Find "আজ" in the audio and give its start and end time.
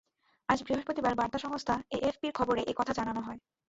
0.49-0.59